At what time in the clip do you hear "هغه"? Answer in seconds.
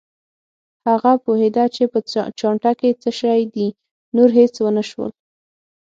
0.87-1.11